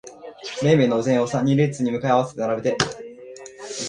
[0.63, 2.77] めいめいのお膳を二列に向かい合わせに並べて、